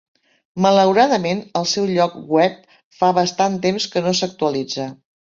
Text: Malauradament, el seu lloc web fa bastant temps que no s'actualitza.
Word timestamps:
Malauradament, 0.65 1.43
el 1.61 1.67
seu 1.71 1.85
lloc 1.91 2.15
web 2.37 2.57
fa 3.03 3.11
bastant 3.19 3.59
temps 3.67 3.87
que 3.97 4.03
no 4.07 4.15
s'actualitza. 4.23 4.89